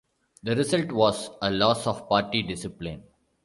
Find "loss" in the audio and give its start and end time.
1.51-1.85